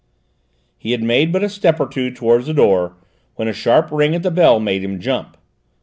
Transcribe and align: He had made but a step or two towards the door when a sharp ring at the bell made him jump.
He 0.79 0.93
had 0.93 1.03
made 1.03 1.31
but 1.31 1.43
a 1.43 1.47
step 1.49 1.79
or 1.79 1.87
two 1.87 2.09
towards 2.09 2.47
the 2.47 2.55
door 2.55 2.95
when 3.35 3.47
a 3.47 3.53
sharp 3.53 3.89
ring 3.91 4.15
at 4.15 4.23
the 4.23 4.31
bell 4.31 4.59
made 4.59 4.83
him 4.83 4.99
jump. 4.99 5.37